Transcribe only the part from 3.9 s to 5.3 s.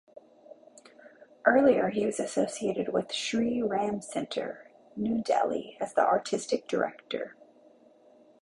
Centre, New